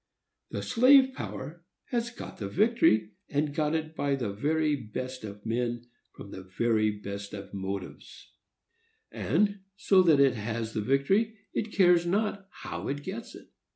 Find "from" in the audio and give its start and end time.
6.11-6.31